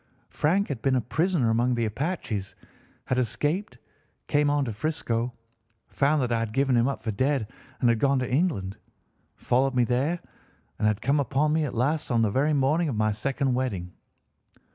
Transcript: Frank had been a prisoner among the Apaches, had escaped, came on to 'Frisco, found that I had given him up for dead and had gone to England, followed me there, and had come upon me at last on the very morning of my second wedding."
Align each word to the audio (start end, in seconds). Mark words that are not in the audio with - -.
Frank 0.31 0.69
had 0.69 0.81
been 0.81 0.95
a 0.95 0.99
prisoner 1.01 1.51
among 1.51 1.75
the 1.75 1.85
Apaches, 1.85 2.55
had 3.05 3.19
escaped, 3.19 3.77
came 4.27 4.49
on 4.49 4.65
to 4.65 4.73
'Frisco, 4.73 5.31
found 5.89 6.23
that 6.23 6.31
I 6.31 6.39
had 6.39 6.53
given 6.53 6.75
him 6.75 6.87
up 6.87 7.03
for 7.03 7.11
dead 7.11 7.47
and 7.79 7.87
had 7.87 7.99
gone 7.99 8.17
to 8.17 8.27
England, 8.27 8.77
followed 9.35 9.75
me 9.75 9.83
there, 9.83 10.19
and 10.79 10.87
had 10.87 11.03
come 11.03 11.19
upon 11.19 11.53
me 11.53 11.65
at 11.65 11.75
last 11.75 12.09
on 12.09 12.23
the 12.23 12.31
very 12.31 12.51
morning 12.53 12.89
of 12.89 12.95
my 12.95 13.11
second 13.11 13.53
wedding." 13.53 13.93